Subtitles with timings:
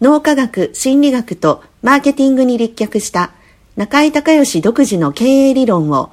[0.00, 3.32] 脳科学、心理学とマーケティングに立脚した
[3.76, 6.10] 中井隆義独自の経営理論を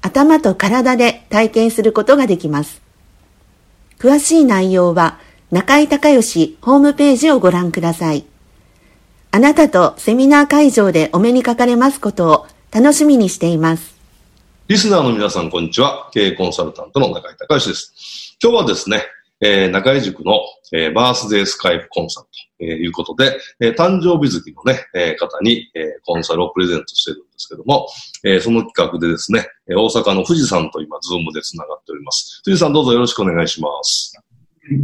[0.00, 2.80] 頭と体で体験することができます。
[3.98, 5.18] 詳しい内容は
[5.50, 8.24] 中井隆義ホームページをご覧ください。
[9.32, 13.96] あなたとセミナー会場でお目にかかれますことを楽しみにしています。
[14.68, 16.08] リスナーの皆さん、こんにちは。
[16.12, 18.36] 経営コンサルタントの中井隆義です。
[18.42, 19.04] 今日はですね、
[19.40, 20.40] えー、中井塾の、
[20.72, 27.86] えー、バースデースカイプコンサルトということで、えー、誕生日月のね、えー、方に、えー、コンサルをプレゼントしてるんですけども、
[28.24, 32.42] えー、その企画でですね、大阪の富士山と今、ズームで繋がっております。
[32.44, 34.14] 富士山どうぞよろしくお願いします。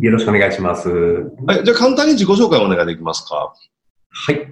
[0.01, 0.89] よろしくお願いします。
[0.89, 3.53] はい、じゃあ簡単に自己紹介をお願いできますか？
[4.11, 4.47] はい。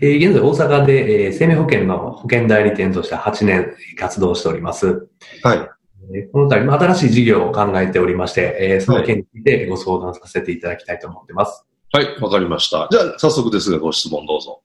[0.00, 5.08] えー、現在大阪で、えー、生命保険の保険代理店として8年活動しております。
[5.42, 5.68] はい。
[6.32, 11.64] この度、新しい事業を考えておりまして、えその件についてご相談させていただきたいと思ってます。
[11.94, 12.88] はい、わかりました。
[12.90, 14.62] じゃあ、早速ですが、ご質問どうぞ。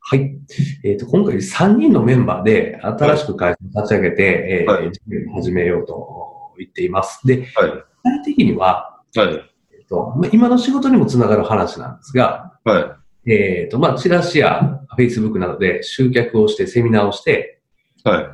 [0.00, 0.34] はい。
[0.82, 7.20] えっ、ー、と、今回3人のメンバーで新しく会社を立ち上げて、はい、えー、事業を始めようと言っています。
[7.26, 9.28] で、はい、具体的には、はい。
[9.28, 13.30] えっ、ー、と、今の仕事にもつながる話なんですが、はい。
[13.30, 17.60] えっ、ー、と、まあ、チラシや Facebook などで集客をしてセミナーをして、
[18.04, 18.26] はい。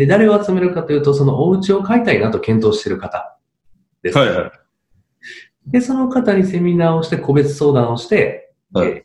[0.00, 3.38] えー、誰を集めるかというと、そのお家を買いたいなと検討している方
[4.02, 4.18] です。
[4.18, 4.59] はいはい。
[5.66, 9.02] で、その方にセミナーをして、個別相談をして、はい、えー、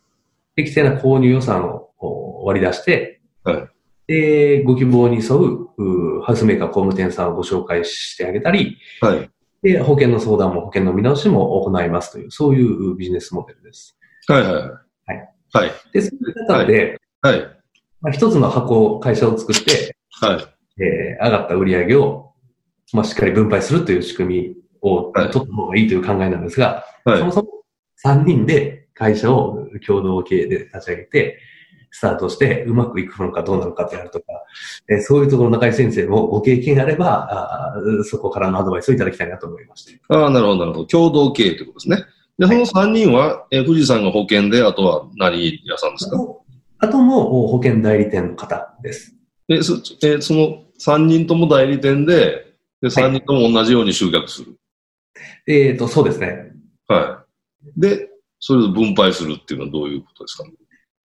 [0.55, 3.67] 適正な購入予算を割り出して、はい。
[4.07, 9.29] で、ご希望に沿ううハウスメーカー工務店さんをご紹介してあげたり、はい。
[9.61, 13.97] で、保険の相談も保険の見直しも行いますという、そういうビジネスモデルです。
[14.27, 14.63] はいはいはい。
[14.63, 14.77] はい。
[15.53, 15.71] はい。
[15.91, 17.39] で、そういう方で、はい。
[17.39, 17.49] はい、
[18.01, 20.81] まあ、一つの箱、会社を作って、はい。
[20.83, 22.33] えー、上がった売り上げを、
[22.93, 24.55] まあ、しっかり分配するという仕組み
[24.85, 27.49] を取った方がいいという考えなんですが、はい、そもそも
[28.05, 31.39] 3人で会社を共同経営で立ち上げて、
[31.91, 34.25] スタートしてうまくいくのかどうなのかであるとか、
[34.89, 37.73] えー、そういうところ中井先生もご経験あればあ、
[38.03, 40.01] そこからのアドバイスをいただきたいなと思いまして。
[40.09, 40.85] ああ、なるほど、なるほど。
[40.87, 42.05] 共同経営ということですね。
[42.37, 46.17] で、その3人は、えー、富士山が保険で、あとは何屋さんですか？
[46.79, 49.15] あとも保険代理店の方です。
[49.47, 54.47] えそえその3人とも代理店で、で3人とも同じように集客する？
[54.47, 54.57] はい、
[55.47, 56.51] えっ、ー、と、そうですね。
[56.87, 57.25] は
[57.77, 57.79] い。
[57.79, 58.09] で、
[58.39, 60.43] それを分配するっていうのはどういうことですか？
[60.45, 60.51] ね。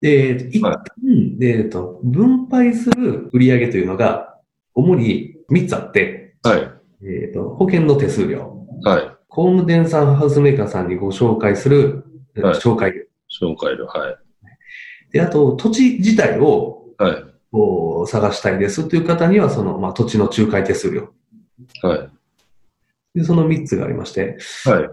[0.03, 4.39] えー、一旦、はい、えっ、ー、と、分配する売上というのが、
[4.75, 6.61] 主に3つあって、はい。
[7.03, 8.67] えっ、ー、と、保険の手数料。
[8.83, 9.11] はい。
[9.29, 12.05] 工務店さん、ハウスメーカーさんにご紹介する、
[12.37, 13.03] はい、紹介料。
[13.31, 14.19] 紹介料、はい。
[15.13, 17.25] で、あと、土地自体を、はい。
[17.53, 21.13] を探したいですという方には、その、まあ、土地の仲介手数料。
[21.83, 22.11] はい。
[23.15, 24.39] で、その3つがありまして。
[24.65, 24.91] はい。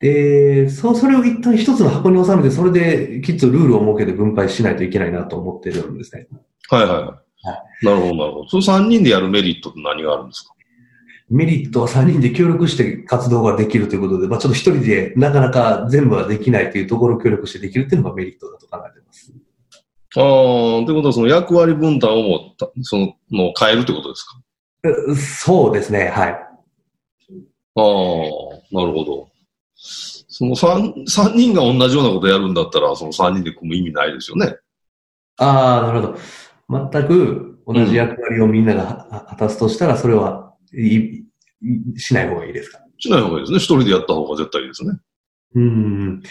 [0.00, 6.26] で、そそれを一旦一つの箱に収めて、それできっとルールを設けて分配しないといけないなと思ってるんですね。
[6.70, 7.02] はいはい。
[7.44, 8.48] はい、なるほど、なるほど。
[8.48, 10.54] その3人でやるメリットって何があるんですか？
[11.30, 19.32] メリットは3人で協力して活動ができるということで、まあ、ちょっと1人でなかなか全部はできないというところを協力してできるっていうのがメリットだと考えています。
[20.14, 20.22] ああ、
[20.84, 25.16] ということはその役割分担をもそのもう変えるってことですか？
[25.16, 26.48] そうですね、はい。
[27.74, 27.84] ああ、
[28.74, 29.28] なるほど。
[29.74, 34.56] その 3, 3人が同じようなことやるんだったら、その3人で組む意味ないですよね。
[35.38, 36.88] ああ、なるほど。
[36.90, 41.22] 全く同じ役割をみんなが果たすとしたら、それはい
[41.96, 42.78] しない方がいいですか？
[42.98, 43.58] しない方がいいですね。
[43.58, 44.98] 一人でやった方が絶対いいですね。
[45.54, 46.22] うん。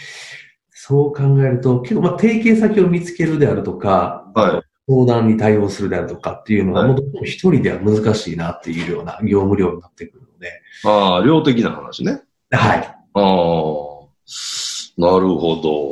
[0.70, 4.62] そう考えると、結構、まあ、提携先を見つけるであるとか、はい。
[4.92, 10.52] 相談に対応するであるとかっていうのは、もう一人では難しいなっていうような業務量になってくるので。
[10.84, 12.22] ああ、量的な話ね。
[12.50, 12.78] はい。
[12.78, 13.22] ああ、
[14.98, 15.90] なるほど。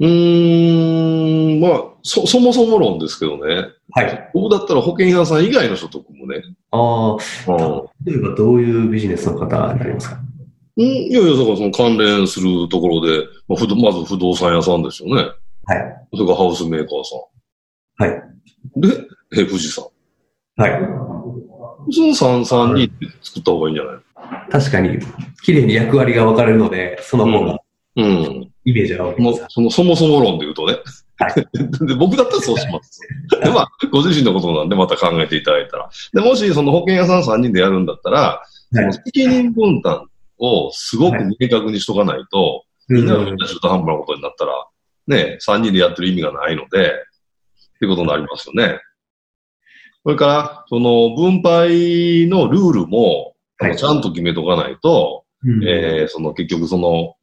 [0.00, 3.66] うーん、まあ、そ、そもそも論ですけどね。
[3.92, 4.30] はい。
[4.32, 6.42] 僕だったら保険屋さん以外の人と組むね。
[6.70, 7.18] ああ、
[8.06, 10.18] 例えばどういうビジネスの方になりますか？
[10.78, 15.22] うん、いやいや、だからその関連するところで、まあ、まず不動産屋さんですよね。
[15.66, 16.06] はい。
[16.14, 17.20] それからハウスメーカーさん。
[18.00, 18.22] はい。
[18.76, 18.88] で、
[19.36, 19.84] え、富士山。
[20.56, 20.80] はい。
[21.92, 23.92] その三、三人で作った方がいいんじゃな
[24.46, 24.50] い？
[24.50, 24.98] 確かに、
[25.42, 27.58] 綺麗に役割が分かれるので、その方が、
[27.96, 28.04] うん。
[28.04, 29.44] うん、イメージが分かります。
[29.50, 30.78] その、そもそも論で言うとね。
[31.18, 31.34] はい。
[31.86, 33.00] で僕だったらそうします。
[33.42, 35.90] で、まあ、ご自身のことなんでまた考えていただいたら。
[36.14, 38.42] で、もしその保険屋さん3人でやるんだったら、
[38.72, 40.06] はい、責任分担
[40.38, 44.52] をすごく明確にしとかないと、はい、みんなが中途半端なことになったら、
[45.06, 46.92] ね、3人でやってる意味がないので、
[47.80, 48.78] っていうことになりますよね。
[50.02, 57.14] それから、その分配のルールも、はい、ちゃんと決めとかないと、うん、えー、その結局その、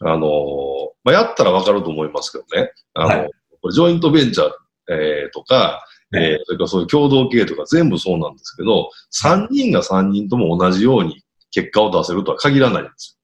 [0.00, 2.72] あの、まあ、やったらわかると思いますけどね。
[2.92, 3.30] あの、はい、
[3.62, 4.50] これジョイントベンチャー、
[4.92, 5.82] えー、とか、
[6.14, 11.22] えー、それからそういう共同経営とか全部そうなんですけど、3人が3人とも同じように
[11.52, 13.18] 結果を出せるとは限らないんです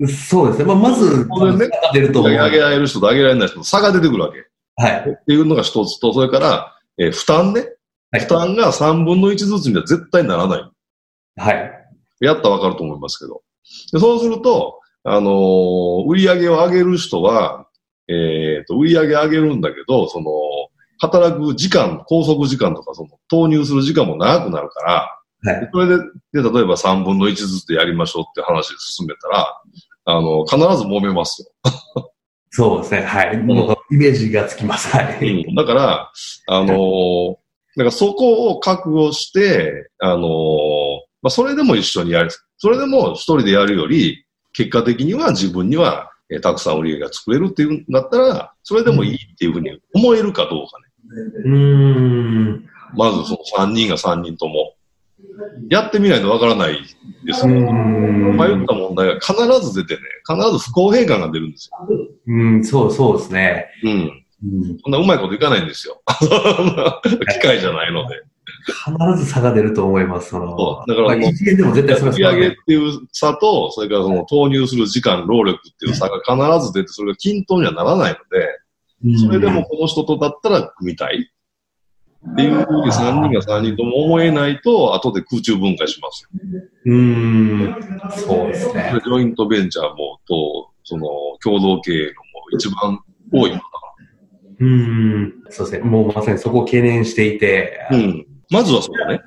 [0.00, 0.08] よ。
[0.08, 0.64] そうですね。
[0.64, 4.44] まあ、まず、当然ね、出ると上げられる人と上げられない人と差が出てくるわけ。
[4.76, 5.10] はい。
[5.10, 7.68] っていうのが一つと、それから、えー、負担ね。
[8.10, 10.70] はい、負担が3分の1ずつには絶対ならない。
[11.36, 11.70] はい。
[12.20, 13.42] やったらわかると思いますけど。
[13.92, 17.66] でそうすると、あのー、売り上げを上げる人は、
[18.08, 20.30] えっ、ー、と、売り上げ上げるんだけど、その、
[20.98, 25.98] 働く時間、拘束時間とか、その、投入する時間も長くなるから、はい、それで、
[26.32, 29.62] で、例えば3分の1ずつでやりましょうって話で進めたら、
[30.06, 31.72] あの、必ず揉めますよ。
[32.50, 33.02] そうですね。
[33.02, 33.36] はい。
[33.42, 34.88] もう、イメージがつきます。
[34.88, 35.44] はい。
[35.46, 36.12] うん、だから、
[36.48, 37.36] あのー、
[37.76, 42.30] だからそこを覚悟して、あのー、まあ、それでも一緒にやる。
[42.58, 50.84] それでも一人でやるより、結果的には自分には、えー、たくさん売り上げが作れるっていうんだったら、それでもいいっていうふうに思えるかどうかね。
[51.44, 52.68] うん。
[52.96, 54.74] まずその3人が3人とも。
[55.68, 56.74] やってみないとわからない
[57.24, 61.88] ですけど、迷った問題が必ず出てね、必ず不公平感が出るんですよ。
[62.26, 63.66] うん、そう、そうですね。
[63.82, 64.24] うん。
[64.44, 66.02] うん、そんなうまいこといかないんですよ。
[67.30, 68.22] 機械じゃないので。
[68.66, 70.30] 必ず差が出ると思います。
[70.30, 72.32] そのそうだから、まあ、1円でも絶対それは。
[72.32, 81.30] 売上っていう差と、それからその投入する時間、労力っていう差が必ず出て、それが均等にはならないので、それでもこの人とだったら組みたい。
[82.32, 86.30] っていうふうに3人が3人とも思えないと、後で空中分解しますよ。
[86.86, 87.76] うん、
[88.10, 88.92] そうですね。
[89.04, 91.06] ジョイントベンチャーも、と、その、
[91.42, 92.14] 共同経営のも
[92.52, 93.00] 一番
[93.30, 93.84] 多いのかな。
[94.60, 95.88] うん、そうですね。
[95.88, 97.78] もうまさにそこを懸念していて。
[97.90, 98.26] うん。
[98.50, 99.20] まずはそうだね。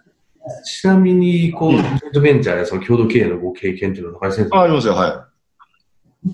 [0.63, 5.29] ちなみに、こう、ジョイントベンチャーでその共同経営のご経験っていうのは、中井先生あ、ありますよ、は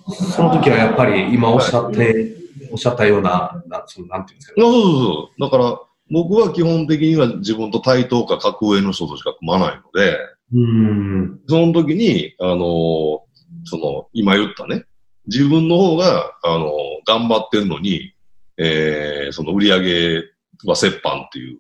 [0.09, 0.13] い。
[0.13, 2.33] その時はやっぱり、今おっしゃって、はい、
[2.71, 4.63] おっしゃったような、なそのなんていうんですか、ね。
[4.63, 5.41] そうそうそう。
[5.41, 10.17] だから、僕は基本的には自分と対等か格上の人としか組まないので、
[10.53, 13.23] うんその時に、あの、
[13.63, 14.85] その、今言ったね、
[15.27, 16.71] 自分の方が、あの、
[17.07, 18.13] 頑張ってるのに、
[18.57, 20.17] えー、その売り上げ
[20.65, 21.59] は折半っていう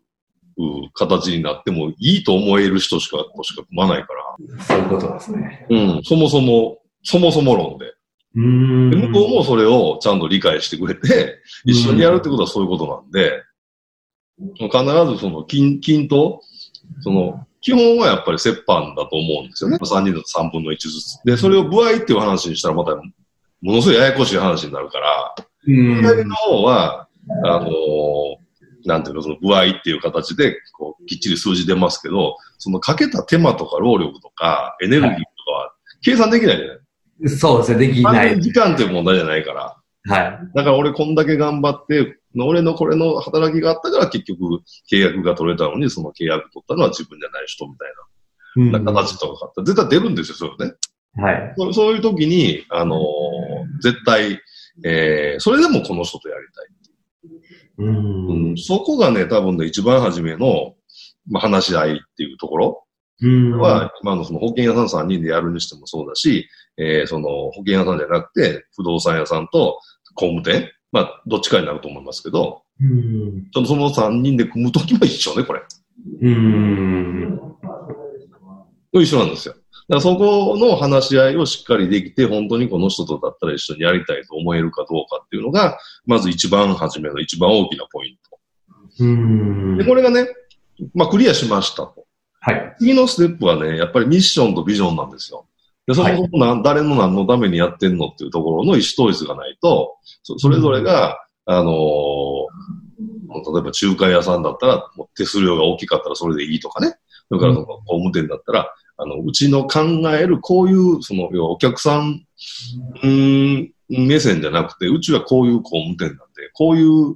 [0.93, 4.63] 形になってもいいと思える人しか、としか組まないから。
[4.63, 5.65] そういうことですね。
[5.69, 7.93] うん、そもそも、そもそも論で。
[8.35, 13.43] うん向こうもそれをちゃんと理解してくれて、一緒にやるってことはそういうことなんで、
[14.55, 16.41] 必ずその均、均等？
[17.01, 19.77] その、基本はやっぱり折半だと思うんですよね。
[19.77, 21.21] 3人だと3分の1ずつ。
[21.23, 23.03] で、それを部合っていう話にしたらまた、も
[23.61, 25.35] のすごいややこしい話になるから、
[25.65, 26.01] うん。
[26.01, 27.07] の方は、
[27.45, 27.69] あのー、
[28.85, 35.21] なんていうの、その部合っていう形で、こう、きっちり数字出ますけど、そのかけた手間とか労力とかエネルギーとか
[35.51, 38.41] は計算できないじゃない、そうですね、できない。
[38.41, 39.77] 時間っていう問題じゃないから。
[40.05, 40.39] はい。
[40.53, 44.61] だから俺こんだけ頑張って、俺のこれの働きがあったから結局
[44.91, 50.73] 契約が取れたのに、その契約取ったのは自分じゃない人みたいな、うん、形とか絶対出るんですよ、それね。
[51.15, 51.53] はい。
[51.57, 54.39] そそういう時に、あのー、絶対、
[54.83, 56.67] えー、それでもこの人とやりたい
[57.77, 57.91] う。
[57.91, 60.73] ん、うん、そこがね、多分ね、一番初めの、
[61.29, 62.79] まあ、話し合いっていうところ。
[63.21, 69.79] は、今のその保険屋さん3人でやるにしてもそうだし、えー、その保険屋さんじゃなくて、不動産屋さんと
[70.15, 75.61] 工務店、まあ、どっちかになると思いますけど、うん、そのその3人で組むときも一緒ね、これ。
[76.21, 77.41] うん。
[78.93, 79.55] 一緒なんですよ。
[79.55, 89.03] だからそこの話し合いをしっかりできて、本当にこの人とだったら一緒にやりたいと思えるかどうかっていうのが、まず一番初めの一番大きなポイント。
[89.03, 90.27] うんで、これがね、
[90.93, 92.05] まあクリアしましたと。
[92.39, 92.75] はい。
[92.77, 95.47] 次のステップはね、やっぱりミッションとビジョンなんですよ。
[95.87, 106.95] で、そもそもな、はい、誰の何のためにやってんのっていうところの意思統一がないと、そそれぞれが、あのー、例えば中華屋さんだったら、もう手数料が大きかったらそれでいいとかね。
[107.27, 112.25] それからその工務店だったら、あの、うちの考えるこういう、その、要はお客さん、
[113.03, 117.15] うん、目線じゃなくて、うちはこういう工務店なんで、こういう、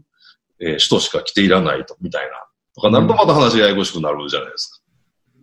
[0.60, 2.32] えー、人しか来ていらないと、みたいな。
[2.76, 4.84] とかなるとまた話ややこしくなるじゃないです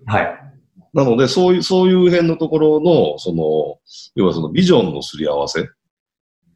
[0.06, 0.12] か。
[0.12, 0.54] はい。
[0.94, 3.78] なので、そういう、そういう辺のところの、その、
[4.14, 5.68] 要はそのビジョンのすり合わせ。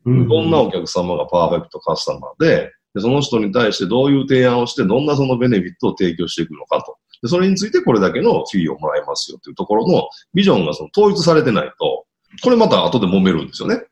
[0.04, 6.96] うん、どんなお客様がパーフェクトカスタマーで、でその人に対してどういう提案をして、どんなそのベネフィットを提供していくのかと。
[7.20, 12.06] で、それについてこれだけのフィーをもらえますよっていうところのビジョンがその統一されてないと、
[12.42, 13.82] これまた後で揉めるんですよね。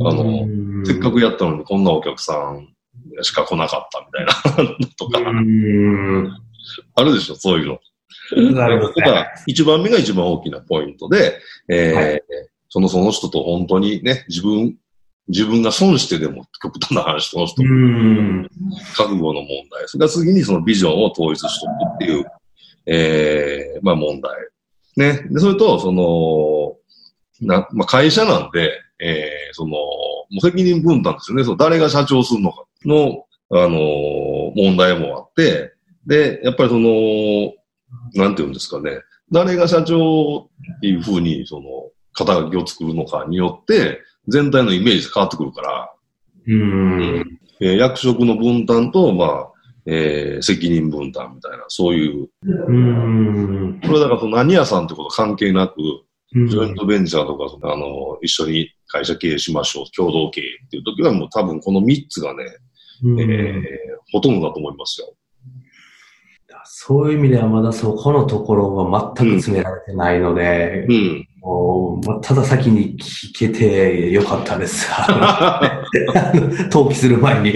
[0.00, 0.46] あの、
[0.84, 2.74] せっかくやったのにこんなお客さん
[3.22, 5.20] しか来なかったみたいなのとか、
[6.94, 7.78] あるでしょ、そういうの。
[8.36, 9.28] なるほど、ね。
[9.46, 12.22] 一番目が一番大きなポイントで、えー、はい、
[12.68, 14.76] そのその人と本当にね、自分、
[15.28, 17.62] 自分が損してでも極端な話、その人、
[18.96, 19.86] 覚悟の問題。
[19.86, 22.24] それから次にそのビジョンを統一しとくっていう、
[22.86, 24.32] えー、まあ問題。
[24.96, 25.26] ね。
[25.30, 26.76] で、それと、その、
[27.40, 31.44] な、まあ会社なんで、えー、その、もう責任分担ですよね。
[31.44, 35.74] その誰が社長するのかの、あのー、問題もあって、
[36.06, 37.52] で、やっぱりその、
[38.14, 39.00] なんていうんですかね。
[39.30, 41.62] 誰が社長っていうふうに、その、
[42.12, 45.92] 肩書きを作るのかによって、全体のイメージ変わってくるから、
[46.46, 49.52] うん、えー、役職の分担と、まあ、
[49.86, 52.28] えー、責任分担みたいな、そういう。
[52.44, 53.80] うん。
[53.80, 55.76] これだからその何屋さんってこと関係なく、
[56.32, 62.44] ジョイントベンチャーとか、あの、一緒に会社経営しましょう、共同経営っていう時はもう多分この3つがね、
[63.04, 63.62] えー、
[64.12, 65.14] ほとんどだと思いますよ。
[66.64, 74.88] そういう意味ではまだそこのところは全く詰められてないので、うん、もうただ先に聞けてよかったです。
[76.70, 77.52] 登記する前に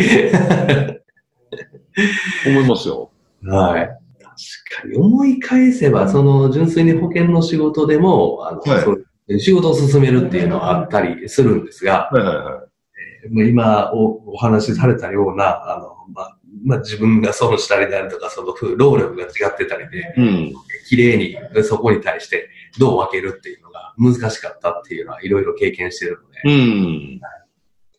[2.47, 3.11] 思いますよ。
[3.45, 3.89] はい。
[4.21, 8.99] 確かに思い返せば、その純粋に保険の仕事でも、あの、は
[9.29, 16.36] い、仕事を進めるっていうのはあったりするんですが、はいはいはい、今おお話しされたような、あの、まあ、
[16.67, 20.55] まあ、自分が損したりであるとか、その労力が違ってたりで、うん、
[20.89, 26.41] 綺麗にそこに対してどう分けるっていうのが難しかったっていうのはいろいろ経験してるので。
[26.45, 27.21] うん。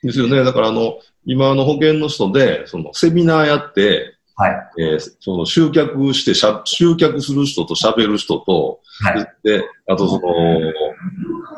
[0.03, 0.43] ですよね。
[0.43, 4.69] だからあの、今の保険の人で、そのセミナーやって、はい。
[4.79, 9.27] えー、その集客してしゃ、集客する人と喋る人と、はい。
[9.43, 10.73] で、あとその、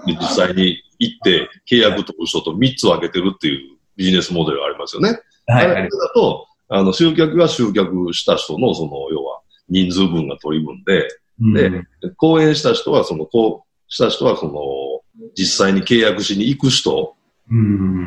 [0.06, 5.20] 実際に行って契約取る人と3つ分けてるっていうビジネスモデルがありますよね。
[5.48, 5.66] はい。
[5.66, 11.08] あれだと、あの、集客は集客した人の、その、要は、人数分が取り分で、
[11.42, 11.86] うん、で、
[12.18, 17.16] 講演した人は、その、こうした人は、その、実際に契約しに行く人と、
[17.50, 18.06] うん、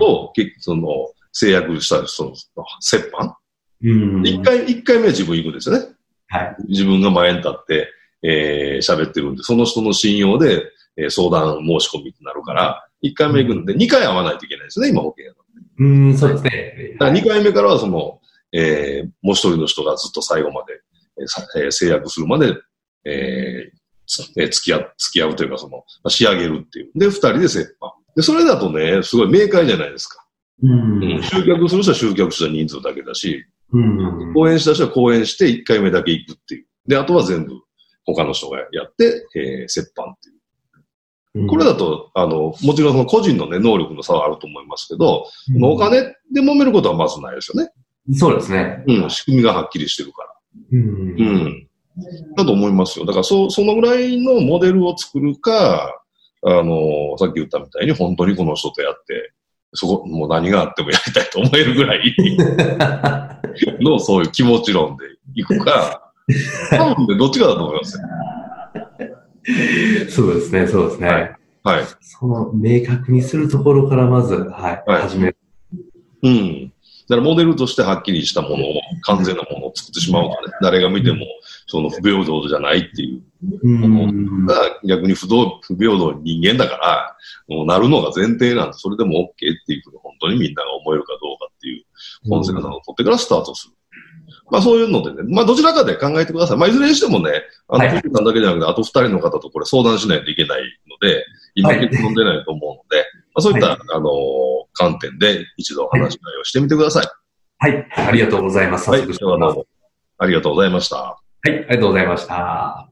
[0.59, 3.37] その、制約した人の折半。
[3.81, 5.87] 一、うん、回、一回目は自分行くんですよね。
[6.29, 6.57] はい。
[6.69, 7.89] 自分が前に立って、
[8.23, 10.63] えー、喋ってるんで、その人の信用で、
[10.97, 15.33] えー、相談申し込みってなるから、一回目行くんで、二回会わないといけないですね、今保険屋
[15.79, 16.97] うん、そうですね。
[16.99, 18.21] だから2回目からはその、
[18.53, 20.81] えー、もう一人の人がずっと最後まで、
[21.19, 22.55] えー、制約するまで、
[23.05, 26.91] えー、付き合う、付き合うというかその、仕上げるっていう。
[26.95, 27.49] で、二人で折
[27.81, 27.93] 半。
[28.15, 30.25] で、それだとね、すごい明快じゃないですか。
[30.63, 36.67] うん、うん、集客する人は集客した人数だけだし、うん、講演した人は講演して一回目だけ行くっていう。
[36.87, 37.55] で、あとは全部
[38.05, 40.33] 他の人がやって、えー、折半ってい
[41.45, 41.47] う。
[41.49, 47.71] これだと、あの、もちろんその個人のね、能力の差はあると思いますけど、うん、お金で揉めることはまずないですよね。
[48.15, 48.83] そうですね。
[48.87, 50.35] うん、仕組みがはっきりしてるから。
[50.73, 50.81] うん。
[50.81, 51.69] うん。
[52.37, 53.05] だと思いますよ。
[53.05, 56.03] だからそ、そのぐらいのモデルを作るか、
[56.45, 59.33] あの、さっき言ったみたいに本当にこの人とやって、
[59.75, 62.17] そこ、もう何があってもやりたいと思えるぐらい
[63.81, 65.05] の、そういう気持ち論で
[65.35, 66.13] いくか、
[66.71, 68.05] 多分ね、どっちかだと思いますよ。
[70.11, 71.09] そうですね、そうですね。
[71.09, 71.37] はい。
[71.65, 75.37] はい、その、明確にするところからまず、はい、はい、始める。
[76.23, 76.72] うん。
[77.13, 81.27] だからモデルとしてはっきりしたものを、完全なものを作ってしまうとね、誰が見ても、
[81.67, 83.23] その不平等じゃないっていう。
[83.67, 87.17] ものが逆に不動不平等に人間だから、
[87.49, 89.35] もうなるのが前提なんで、それでも OK っ
[89.67, 91.85] ていうふうに本当にみんなが思えるかどうかっていう
[92.31, 93.75] コンセプトを取ってからスタートする。
[94.51, 96.57] まあそういうのでね、まあどちらかで考えてください。
[96.57, 101.25] まあいずれにしてもね、あの、はい、さんだけじゃなくて、あと二人の方とこれ相談しないといけないので、
[101.55, 104.11] 今結論出ないと思うので、はい、まあそういった、はい、あの、
[104.73, 107.07] 観点で一度話し合いをしてみてください。
[107.59, 108.91] はい、ありがとうございます。
[108.91, 109.67] はい、今日はどうも
[110.19, 110.97] ありがとうございました。
[110.97, 112.92] はい、ありがとうございました。